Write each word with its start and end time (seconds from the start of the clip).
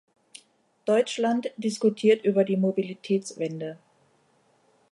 Deutschland 0.85 1.51
diskutiert 1.57 2.25
über 2.25 2.43
die 2.43 2.57
Mobilitätswende. 2.57 3.77